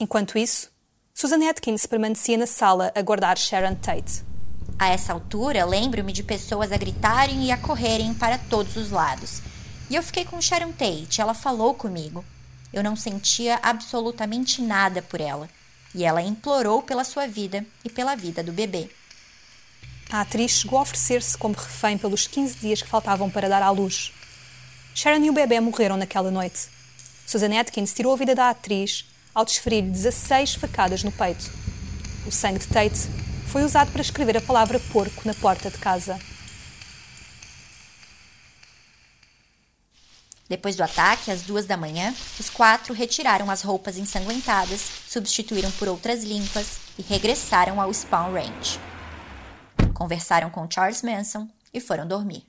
Enquanto 0.00 0.36
isso, 0.36 0.76
Susan 1.20 1.50
Atkins 1.50 1.84
permanecia 1.84 2.38
na 2.38 2.46
sala 2.46 2.92
a 2.94 3.02
guardar 3.02 3.36
Sharon 3.36 3.74
Tate. 3.74 4.22
A 4.78 4.90
essa 4.90 5.12
altura, 5.12 5.64
lembro-me 5.64 6.12
de 6.12 6.22
pessoas 6.22 6.70
a 6.70 6.76
gritarem 6.76 7.44
e 7.44 7.50
a 7.50 7.58
correrem 7.58 8.14
para 8.14 8.38
todos 8.38 8.76
os 8.76 8.92
lados. 8.92 9.42
E 9.90 9.96
eu 9.96 10.02
fiquei 10.04 10.24
com 10.24 10.40
Sharon 10.40 10.70
Tate, 10.70 11.20
ela 11.20 11.34
falou 11.34 11.74
comigo. 11.74 12.24
Eu 12.72 12.84
não 12.84 12.94
sentia 12.94 13.58
absolutamente 13.64 14.62
nada 14.62 15.02
por 15.02 15.20
ela, 15.20 15.50
e 15.92 16.04
ela 16.04 16.22
implorou 16.22 16.82
pela 16.82 17.02
sua 17.02 17.26
vida 17.26 17.66
e 17.84 17.90
pela 17.90 18.14
vida 18.14 18.40
do 18.40 18.52
bebê. 18.52 18.88
A 20.12 20.20
atriz 20.20 20.52
chegou 20.52 20.78
a 20.78 20.82
oferecer-se 20.82 21.36
como 21.36 21.56
refém 21.56 21.98
pelos 21.98 22.28
15 22.28 22.58
dias 22.58 22.80
que 22.80 22.88
faltavam 22.88 23.28
para 23.28 23.48
dar 23.48 23.64
à 23.64 23.70
luz. 23.70 24.12
Sharon 24.94 25.24
e 25.24 25.30
o 25.30 25.32
bebê 25.32 25.58
morreram 25.58 25.96
naquela 25.96 26.30
noite. 26.30 26.68
Susan 27.26 27.58
Atkins 27.58 27.92
tirou 27.92 28.12
a 28.12 28.16
vida 28.16 28.36
da 28.36 28.50
atriz 28.50 29.07
ao 29.38 29.44
desferir 29.44 29.82
16 29.82 30.56
facadas 30.56 31.04
no 31.04 31.12
peito. 31.12 31.48
O 32.26 32.32
sangue 32.32 32.58
de 32.58 32.66
Tate 32.66 33.08
foi 33.46 33.62
usado 33.62 33.92
para 33.92 34.02
escrever 34.02 34.36
a 34.36 34.40
palavra 34.40 34.80
porco 34.92 35.22
na 35.24 35.32
porta 35.32 35.70
de 35.70 35.78
casa. 35.78 36.18
Depois 40.48 40.74
do 40.74 40.82
ataque, 40.82 41.30
às 41.30 41.42
duas 41.42 41.66
da 41.66 41.76
manhã, 41.76 42.12
os 42.40 42.50
quatro 42.50 42.92
retiraram 42.92 43.48
as 43.48 43.62
roupas 43.62 43.96
ensanguentadas, 43.96 44.80
substituíram 45.08 45.70
por 45.72 45.86
outras 45.86 46.24
limpas 46.24 46.78
e 46.98 47.02
regressaram 47.02 47.80
ao 47.80 47.94
Spawn 47.94 48.32
Ranch. 48.32 48.80
Conversaram 49.94 50.50
com 50.50 50.68
Charles 50.68 51.02
Manson 51.02 51.48
e 51.72 51.78
foram 51.78 52.08
dormir. 52.08 52.44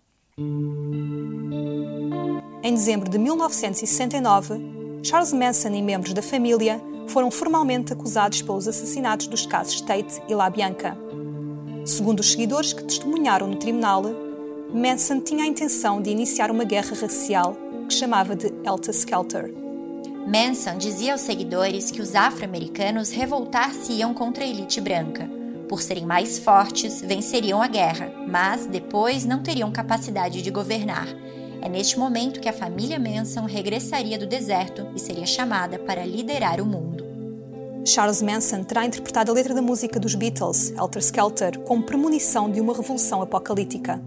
Em 2.63 2.73
dezembro 2.73 3.07
de 3.07 3.19
1969, 3.19 4.78
Charles 5.01 5.31
Manson 5.31 5.69
e 5.69 5.81
membros 5.81 6.13
da 6.13 6.21
família 6.21 6.81
foram 7.07 7.31
formalmente 7.31 7.93
acusados 7.93 8.41
pelos 8.41 8.67
assassinatos 8.67 9.27
dos 9.27 9.45
casos 9.45 9.81
Tate 9.81 10.21
e 10.27 10.35
La 10.35 10.49
Bianca. 10.49 10.97
Segundo 11.85 12.19
os 12.19 12.31
seguidores 12.31 12.73
que 12.73 12.83
testemunharam 12.83 13.47
no 13.47 13.55
tribunal, 13.55 14.03
Manson 14.73 15.21
tinha 15.21 15.45
a 15.45 15.47
intenção 15.47 16.01
de 16.01 16.09
iniciar 16.09 16.51
uma 16.51 16.65
guerra 16.65 16.95
racial 16.99 17.55
que 17.87 17.93
chamava 17.93 18.35
de 18.35 18.47
Helter 18.63 18.93
Skelter. 18.93 19.53
Manson 20.27 20.77
dizia 20.77 21.13
aos 21.13 21.21
seguidores 21.21 21.89
que 21.89 22.01
os 22.01 22.13
afro-americanos 22.13 23.09
revoltar-se-iam 23.09 24.13
contra 24.13 24.43
a 24.43 24.47
elite 24.47 24.81
branca. 24.81 25.29
Por 25.67 25.81
serem 25.81 26.05
mais 26.05 26.37
fortes, 26.37 27.01
venceriam 27.01 27.61
a 27.61 27.67
guerra, 27.67 28.11
mas 28.27 28.65
depois 28.65 29.25
não 29.25 29.41
teriam 29.41 29.71
capacidade 29.71 30.41
de 30.41 30.51
governar. 30.51 31.07
É 31.61 31.67
neste 31.67 31.99
momento 31.99 32.39
que 32.39 32.47
a 32.47 32.53
família 32.53 32.99
Manson 32.99 33.45
regressaria 33.45 34.17
do 34.17 34.25
deserto 34.25 34.87
e 34.95 34.99
seria 34.99 35.25
chamada 35.25 35.77
para 35.77 36.05
liderar 36.05 36.61
o 36.61 36.65
mundo. 36.65 37.05
Charles 37.85 38.21
Manson 38.21 38.63
terá 38.63 38.85
interpretado 38.85 39.31
a 39.31 39.33
letra 39.33 39.53
da 39.53 39.61
música 39.61 39.99
dos 39.99 40.15
Beatles, 40.15 40.71
Helter 40.77 41.01
Skelter, 41.01 41.59
como 41.59 41.83
premonição 41.83 42.49
de 42.49 42.61
uma 42.61 42.73
revolução 42.73 43.21
apocalíptica. 43.21 44.01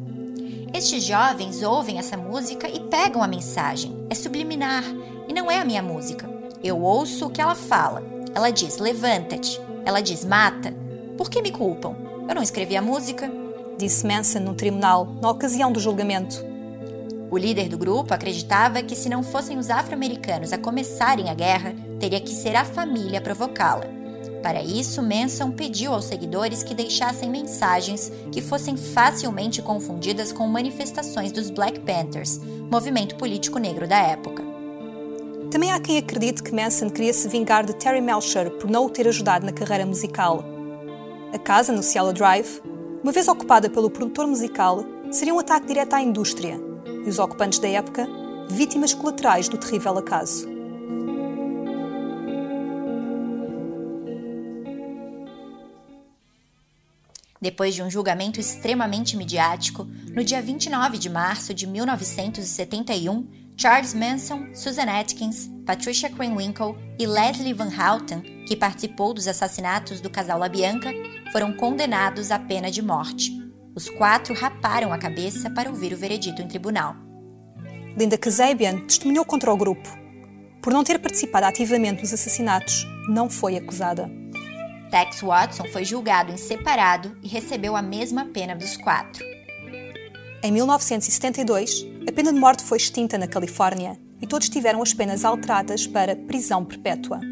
Estes 0.72 1.04
jovens 1.04 1.62
ouvem 1.62 1.98
essa 1.98 2.16
música 2.16 2.68
e 2.68 2.80
pegam 2.80 3.22
a 3.22 3.26
mensagem. 3.26 4.06
É 4.08 4.14
subliminar 4.14 4.84
e 5.28 5.32
não 5.34 5.50
é 5.50 5.58
a 5.58 5.64
minha 5.64 5.82
música. 5.82 6.28
Eu 6.62 6.80
ouço 6.80 7.26
o 7.26 7.30
que 7.30 7.40
ela 7.40 7.54
fala. 7.54 8.02
Ela 8.34 8.50
diz 8.50 8.78
levanta-te. 8.78 9.60
Ela 9.84 10.00
diz 10.00 10.24
mata. 10.24 10.72
Por 11.18 11.28
que 11.28 11.42
me 11.42 11.50
culpam? 11.50 11.94
Eu 12.28 12.34
não 12.34 12.42
escrevi 12.42 12.76
a 12.76 12.82
música. 12.82 13.30
Disse 13.76 14.06
Manson 14.06 14.40
no 14.40 14.54
tribunal, 14.54 15.06
na 15.20 15.30
ocasião 15.30 15.72
do 15.72 15.80
julgamento. 15.80 16.51
O 17.32 17.38
líder 17.38 17.66
do 17.70 17.78
grupo 17.78 18.12
acreditava 18.12 18.82
que 18.82 18.94
se 18.94 19.08
não 19.08 19.22
fossem 19.22 19.56
os 19.56 19.70
afro-americanos 19.70 20.52
a 20.52 20.58
começarem 20.58 21.30
a 21.30 21.34
guerra, 21.34 21.74
teria 21.98 22.20
que 22.20 22.28
ser 22.28 22.54
a 22.54 22.62
família 22.62 23.20
a 23.20 23.22
provocá-la. 23.22 23.86
Para 24.42 24.62
isso, 24.62 25.00
Manson 25.02 25.50
pediu 25.50 25.94
aos 25.94 26.04
seguidores 26.04 26.62
que 26.62 26.74
deixassem 26.74 27.30
mensagens 27.30 28.12
que 28.30 28.42
fossem 28.42 28.76
facilmente 28.76 29.62
confundidas 29.62 30.30
com 30.30 30.46
manifestações 30.46 31.32
dos 31.32 31.48
Black 31.48 31.80
Panthers, 31.80 32.38
movimento 32.70 33.16
político 33.16 33.58
negro 33.58 33.88
da 33.88 33.96
época. 33.96 34.44
Também 35.50 35.72
há 35.72 35.80
quem 35.80 35.96
acredite 35.96 36.42
que 36.42 36.54
Manson 36.54 36.90
queria 36.90 37.14
se 37.14 37.28
vingar 37.28 37.64
de 37.64 37.74
Terry 37.76 38.02
Melcher 38.02 38.50
por 38.58 38.68
não 38.68 38.84
o 38.84 38.90
ter 38.90 39.08
ajudado 39.08 39.46
na 39.46 39.52
carreira 39.52 39.86
musical. 39.86 40.44
A 41.32 41.38
casa, 41.38 41.72
no 41.72 41.82
Cielo 41.82 42.12
Drive, 42.12 42.60
uma 43.02 43.10
vez 43.10 43.26
ocupada 43.26 43.70
pelo 43.70 43.88
produtor 43.88 44.26
musical, 44.26 44.84
seria 45.10 45.32
um 45.32 45.38
ataque 45.38 45.66
direto 45.66 45.94
à 45.94 46.02
indústria 46.02 46.71
e 47.04 47.08
os 47.08 47.18
ocupantes 47.18 47.58
da 47.58 47.68
época, 47.68 48.08
vítimas 48.48 48.94
colaterais 48.94 49.48
do 49.48 49.58
terrível 49.58 49.96
acaso. 49.98 50.52
Depois 57.42 57.74
de 57.74 57.82
um 57.82 57.90
julgamento 57.90 58.38
extremamente 58.38 59.16
midiático, 59.16 59.84
no 60.14 60.22
dia 60.22 60.40
29 60.40 60.96
de 60.96 61.10
março 61.10 61.52
de 61.52 61.66
1971, 61.66 63.26
Charles 63.56 63.94
Manson, 63.94 64.54
Susan 64.54 64.84
Atkins, 64.84 65.50
Patricia 65.66 66.08
Krenwinkel 66.08 66.78
e 66.98 67.04
Leslie 67.04 67.52
Van 67.52 67.68
Houten, 67.68 68.20
que 68.46 68.56
participou 68.56 69.12
dos 69.12 69.26
assassinatos 69.26 70.00
do 70.00 70.08
casal 70.08 70.38
LaBianca, 70.38 70.92
foram 71.32 71.52
condenados 71.52 72.30
à 72.30 72.38
pena 72.38 72.70
de 72.70 72.80
morte. 72.80 73.41
Os 73.74 73.88
quatro 73.88 74.34
raparam 74.34 74.92
a 74.92 74.98
cabeça 74.98 75.48
para 75.48 75.70
ouvir 75.70 75.94
o 75.94 75.96
veredito 75.96 76.42
em 76.42 76.48
tribunal. 76.48 76.94
Linda 77.96 78.18
Kasabian 78.18 78.80
testemunhou 78.80 79.24
contra 79.24 79.52
o 79.52 79.56
grupo. 79.56 79.88
Por 80.60 80.72
não 80.72 80.84
ter 80.84 80.98
participado 80.98 81.46
ativamente 81.46 82.02
dos 82.02 82.12
assassinatos, 82.12 82.86
não 83.08 83.30
foi 83.30 83.56
acusada. 83.56 84.10
Tex 84.90 85.22
Watson 85.22 85.64
foi 85.72 85.84
julgado 85.84 86.30
em 86.30 86.36
separado 86.36 87.16
e 87.22 87.28
recebeu 87.28 87.74
a 87.74 87.80
mesma 87.80 88.26
pena 88.26 88.54
dos 88.54 88.76
quatro. 88.76 89.24
Em 90.42 90.52
1972, 90.52 91.86
a 92.06 92.12
pena 92.12 92.32
de 92.32 92.38
morte 92.38 92.62
foi 92.62 92.76
extinta 92.76 93.16
na 93.16 93.26
Califórnia 93.26 93.98
e 94.20 94.26
todos 94.26 94.50
tiveram 94.50 94.82
as 94.82 94.92
penas 94.92 95.24
alteradas 95.24 95.86
para 95.86 96.14
prisão 96.14 96.62
perpétua. 96.62 97.31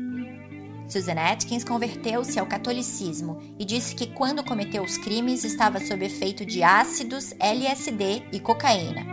Susan 0.90 1.14
Atkins 1.14 1.62
converteu-se 1.62 2.38
ao 2.40 2.46
catolicismo 2.46 3.40
e 3.56 3.64
disse 3.64 3.94
que 3.94 4.08
quando 4.08 4.42
cometeu 4.42 4.82
os 4.82 4.98
crimes 4.98 5.44
estava 5.44 5.78
sob 5.78 6.04
efeito 6.04 6.44
de 6.44 6.64
ácidos, 6.64 7.32
LSD 7.38 8.24
e 8.32 8.40
cocaína. 8.40 9.06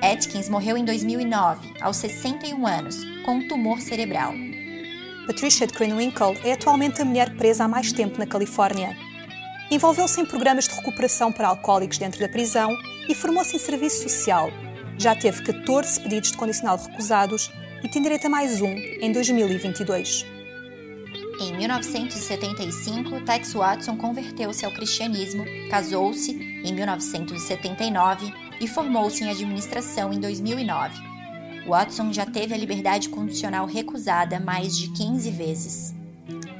Atkins 0.00 0.48
morreu 0.48 0.78
em 0.78 0.84
2009, 0.86 1.74
aos 1.82 1.98
61 1.98 2.66
anos, 2.66 2.96
com 3.26 3.32
um 3.32 3.46
tumor 3.46 3.80
cerebral. 3.80 4.32
Patricia 5.26 5.66
de 5.66 5.74
Krenwinkel 5.74 6.34
é 6.42 6.52
atualmente 6.52 7.02
a 7.02 7.04
mulher 7.04 7.36
presa 7.36 7.64
há 7.64 7.68
mais 7.68 7.92
tempo 7.92 8.18
na 8.18 8.26
Califórnia. 8.26 8.96
Envolveu-se 9.70 10.18
em 10.18 10.24
programas 10.24 10.66
de 10.66 10.74
recuperação 10.74 11.30
para 11.30 11.48
alcoólicos 11.48 11.98
dentro 11.98 12.18
da 12.20 12.28
prisão 12.28 12.74
e 13.06 13.14
formou-se 13.14 13.54
em 13.54 13.58
serviço 13.58 14.02
social. 14.04 14.50
Já 14.96 15.14
teve 15.14 15.42
14 15.42 16.00
pedidos 16.00 16.32
de 16.32 16.38
condicional 16.38 16.78
recusados 16.78 17.50
e 17.84 17.88
tem 17.88 18.00
direito 18.00 18.26
a 18.26 18.30
mais 18.30 18.62
um 18.62 18.74
em 18.74 19.12
2022. 19.12 20.37
Em 21.40 21.56
1975, 21.56 23.20
Tex 23.20 23.52
Watson 23.52 23.96
converteu-se 23.96 24.64
ao 24.64 24.72
cristianismo, 24.72 25.44
casou-se 25.70 26.32
em 26.32 26.74
1979 26.74 28.34
e 28.60 28.66
formou-se 28.66 29.22
em 29.22 29.30
administração 29.30 30.12
em 30.12 30.18
2009. 30.18 31.00
Watson 31.68 32.12
já 32.12 32.26
teve 32.26 32.54
a 32.54 32.56
liberdade 32.56 33.08
condicional 33.08 33.66
recusada 33.66 34.40
mais 34.40 34.76
de 34.76 34.90
15 34.90 35.30
vezes. 35.30 35.94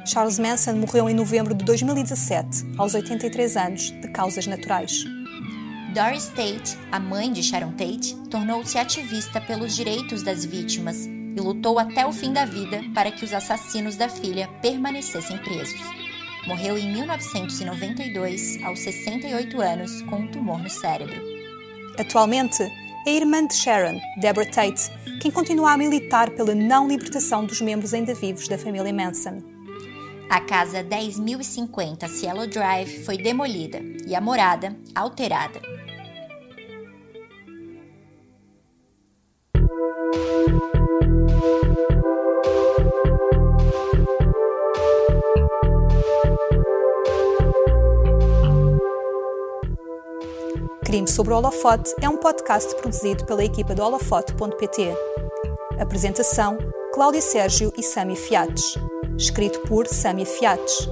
Charles 0.07 0.39
Manson 0.39 0.77
morreu 0.77 1.09
em 1.11 1.15
novembro 1.15 1.55
de 1.55 1.65
2017, 1.65 2.75
aos 2.79 2.95
83 2.95 3.57
anos, 3.57 3.91
de 3.91 4.09
causas 4.13 4.47
naturais. 4.47 5.05
Doris 5.93 6.29
Tate, 6.29 6.79
a 6.93 7.01
mãe 7.01 7.33
de 7.33 7.43
Sharon 7.43 7.73
Tate, 7.73 8.15
tornou-se 8.31 8.79
ativista 8.79 9.41
pelos 9.41 9.75
direitos 9.75 10.23
das 10.23 10.45
vítimas 10.45 11.09
e 11.39 11.41
lutou 11.41 11.79
até 11.79 12.05
o 12.05 12.13
fim 12.13 12.33
da 12.33 12.45
vida 12.45 12.83
para 12.93 13.13
que 13.13 13.25
os 13.25 13.33
assassinos 13.33 13.95
da 13.95 14.09
filha 14.09 14.49
permanecessem 14.61 15.39
presos. 15.39 15.81
Morreu 16.49 16.77
em 16.77 16.93
1992, 16.93 18.61
aos 18.65 18.81
68 18.81 19.61
anos, 19.61 20.03
com 20.03 20.17
um 20.17 20.27
tumor 20.27 20.59
no 20.61 20.69
cérebro. 20.69 21.23
Atualmente, 21.97 22.63
é 23.07 23.11
a 23.11 23.15
irmã 23.15 23.47
de 23.47 23.55
Sharon, 23.55 24.01
Deborah 24.21 24.51
Tate, 24.51 24.91
quem 25.21 25.31
continua 25.31 25.73
a 25.73 25.79
militar 25.79 26.31
pela 26.31 26.55
não 26.55 26.89
libertação 26.89 27.45
dos 27.45 27.61
membros 27.61 27.95
ainda 27.95 28.15
vivos 28.15 28.49
da 28.49 28.59
família 28.59 28.93
Manson. 28.93 29.41
A 30.29 30.41
casa 30.41 30.83
10.050 30.83 32.09
Cielo 32.09 32.47
Drive 32.49 33.05
foi 33.05 33.17
demolida 33.17 33.81
e 34.07 34.15
a 34.15 34.21
morada 34.21 34.77
alterada. 34.95 35.61
Crime 50.99 51.07
sobre 51.07 51.33
o 51.33 51.37
Holofote 51.37 51.95
é 52.03 52.09
um 52.09 52.17
podcast 52.17 52.75
produzido 52.75 53.25
pela 53.25 53.45
equipa 53.45 53.73
do 53.73 53.85
holofote.pt. 53.85 54.93
Apresentação: 55.79 56.59
Cláudia 56.93 57.21
Sérgio 57.21 57.73
e 57.79 57.85
Sami 57.85 58.17
Fiates. 58.17 58.77
Escrito 59.17 59.61
por 59.61 59.87
Sami 59.87 60.25
Fiates. 60.25 60.89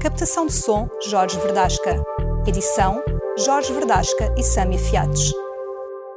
Captação 0.00 0.46
de 0.46 0.54
som: 0.54 0.88
Jorge 1.06 1.38
Verdasca. 1.38 2.02
Edição: 2.46 3.02
Jorge 3.44 3.74
Verdasca 3.74 4.34
e 4.38 4.42
Sami 4.42 4.78
Fiates. 4.78 5.34